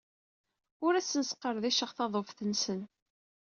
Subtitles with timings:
[0.85, 2.81] Ur asen-sqerdiceɣ taḍuft-nsen.